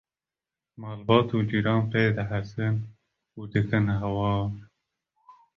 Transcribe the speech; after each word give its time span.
malbat 0.81 1.27
û 1.37 1.37
cîran 1.49 1.83
pê 1.91 2.03
dihesin 2.17 2.75
û 3.39 3.41
dikine 3.53 3.95
hewar 4.03 4.47